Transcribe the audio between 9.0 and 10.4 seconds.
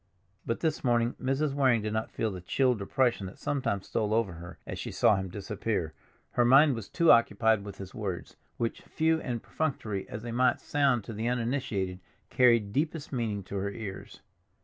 and perfunctory as they